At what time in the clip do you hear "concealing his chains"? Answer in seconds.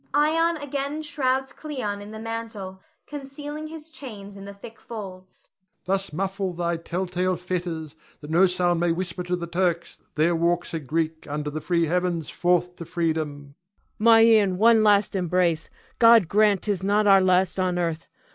3.05-4.35